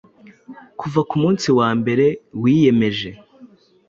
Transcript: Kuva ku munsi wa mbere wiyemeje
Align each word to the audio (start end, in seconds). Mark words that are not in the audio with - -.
Kuva 0.79 1.01
ku 1.09 1.15
munsi 1.23 1.47
wa 1.59 1.69
mbere 1.79 2.05
wiyemeje 2.41 3.09